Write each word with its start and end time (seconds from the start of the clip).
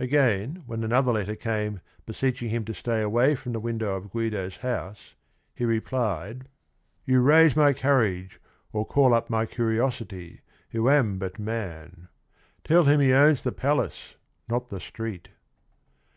Again 0.00 0.64
when 0.66 0.82
another 0.82 1.12
letter 1.12 1.36
came 1.36 1.82
beseeching 2.04 2.48
him 2.48 2.64
to 2.64 2.74
stay 2.74 3.00
away 3.00 3.36
from 3.36 3.52
the 3.52 3.60
window 3.60 3.94
of 3.96 4.10
Guido's 4.10 4.56
home, 4.56 4.96
he 5.54 5.64
replied: 5.64 6.48
CAPONSACCHI 7.06 7.12
97 7.12 7.14
"You 7.14 7.20
raise 7.20 7.54
my 7.54 7.72
courage, 7.72 8.40
or 8.72 8.84
call 8.84 9.14
up 9.14 9.30
My 9.30 9.46
curiosity, 9.46 10.40
who 10.70 10.90
am 10.90 11.20
but 11.20 11.38
man. 11.38 12.08
Tell 12.64 12.82
him 12.82 12.98
he 12.98 13.12
owns 13.12 13.44
the 13.44 13.52
palace, 13.52 14.16
not 14.48 14.68
the 14.68 14.80
street." 14.80 15.28